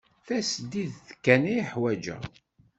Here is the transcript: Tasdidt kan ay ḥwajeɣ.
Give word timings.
Tasdidt 0.27 1.03
kan 1.23 1.41
ay 1.53 1.61
ḥwajeɣ. 1.71 2.23